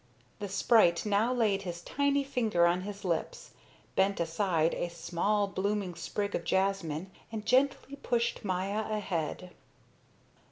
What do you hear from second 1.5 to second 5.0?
his tiny finger on his lips, bent aside a